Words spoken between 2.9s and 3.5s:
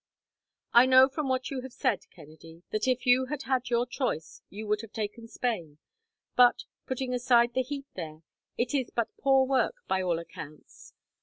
you had